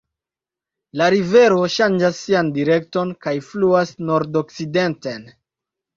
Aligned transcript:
La 1.01 1.09
rivero 1.13 1.59
ŝanĝas 1.75 2.17
sian 2.21 2.49
direkton 2.57 3.15
kaj 3.27 3.35
fluas 3.51 3.93
nordokcidenten. 4.11 5.33